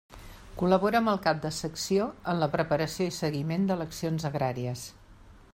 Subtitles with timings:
[0.61, 4.89] Col·labora amb el cap de secció en la preparació i seguiment d'eleccions agràries.